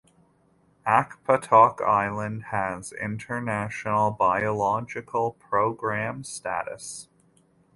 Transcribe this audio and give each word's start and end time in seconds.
Akpatok 0.87 1.79
Island 1.87 2.45
has 2.45 2.91
International 2.91 4.09
Biological 4.09 5.33
Program 5.33 6.23
status. 6.23 7.07